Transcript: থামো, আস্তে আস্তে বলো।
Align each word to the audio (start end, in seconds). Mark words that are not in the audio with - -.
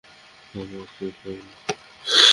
থামো, 0.51 0.77
আস্তে 0.83 1.03
আস্তে 1.05 1.29
বলো। 1.29 1.43